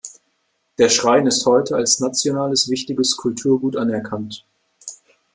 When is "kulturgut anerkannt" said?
3.17-4.47